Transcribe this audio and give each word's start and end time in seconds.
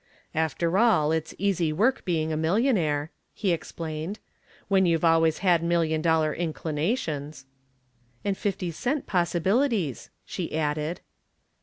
"After 0.33 0.79
all, 0.79 1.11
it's 1.11 1.35
easy 1.37 1.71
work 1.71 2.03
being 2.05 2.33
a 2.33 2.35
millionaire," 2.35 3.11
he 3.35 3.51
explained, 3.51 4.17
"when 4.67 4.87
you've 4.87 5.05
always 5.05 5.37
had 5.45 5.61
million 5.61 6.01
dollar 6.01 6.33
inclinations." 6.33 7.45
"And 8.25 8.35
fifty 8.35 8.71
cent 8.71 9.05
possibilities," 9.05 10.09
she 10.25 10.57
added. 10.57 11.01